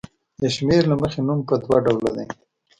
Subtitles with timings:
[0.41, 2.25] د شمېر له مخې نوم په دوه ډوله دی.